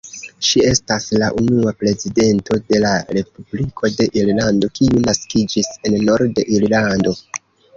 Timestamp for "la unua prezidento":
1.23-2.57